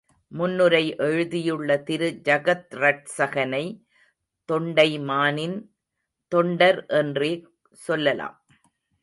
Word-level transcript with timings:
முன்னுரை 0.31 0.95
எழுதியுள்ள 0.97 1.75
திரு 1.83 2.07
ஜகத்ரட்சகனை 2.23 3.61
தொண்டைமானின் 4.49 5.55
தொண்டர் 6.31 6.85
என்றே 7.01 7.31
சொல்லலாம். 7.71 8.35